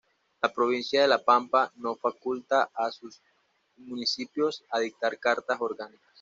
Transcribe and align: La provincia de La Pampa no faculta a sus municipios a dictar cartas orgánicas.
La 0.41 0.51
provincia 0.51 1.03
de 1.03 1.07
La 1.07 1.23
Pampa 1.23 1.71
no 1.75 1.95
faculta 1.95 2.71
a 2.73 2.89
sus 2.91 3.21
municipios 3.77 4.63
a 4.71 4.79
dictar 4.79 5.19
cartas 5.19 5.61
orgánicas. 5.61 6.09